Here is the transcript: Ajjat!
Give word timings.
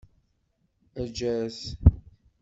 Ajjat! 1.01 1.59